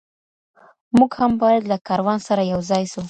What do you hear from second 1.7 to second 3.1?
له کاروان سره یوځای سو.